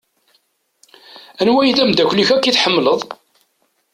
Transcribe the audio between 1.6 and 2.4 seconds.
i d-amdakel-ik